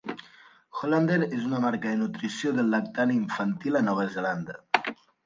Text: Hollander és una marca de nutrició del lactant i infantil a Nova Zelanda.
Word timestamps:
Hollander 0.77 1.17
és 1.25 1.43
una 1.49 1.59
marca 1.65 1.91
de 1.91 1.99
nutrició 1.99 2.53
del 2.61 2.73
lactant 2.77 3.13
i 3.17 3.19
infantil 3.25 3.79
a 3.81 3.83
Nova 3.91 4.07
Zelanda. 4.17 4.57